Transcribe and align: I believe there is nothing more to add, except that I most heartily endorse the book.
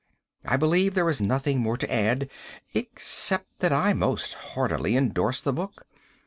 I 0.43 0.57
believe 0.57 0.95
there 0.95 1.07
is 1.11 1.21
nothing 1.21 1.59
more 1.59 1.77
to 1.77 1.93
add, 1.93 2.27
except 2.73 3.59
that 3.59 3.71
I 3.71 3.93
most 3.93 4.33
heartily 4.33 4.97
endorse 4.97 5.39
the 5.41 5.53
book. 5.53 5.85